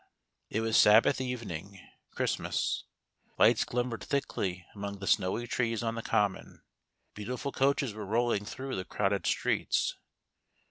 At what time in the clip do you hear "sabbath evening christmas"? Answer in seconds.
0.77-2.85